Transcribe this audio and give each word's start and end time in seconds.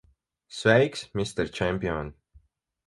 Sveiks, 0.59 1.03
mister 1.21 1.47
čempion! 1.61 2.13